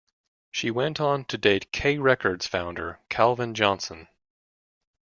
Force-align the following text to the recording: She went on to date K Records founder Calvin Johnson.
She 0.49 0.71
went 0.71 0.99
on 0.99 1.25
to 1.25 1.37
date 1.37 1.71
K 1.71 1.99
Records 1.99 2.47
founder 2.47 2.99
Calvin 3.09 3.53
Johnson. 3.53 4.07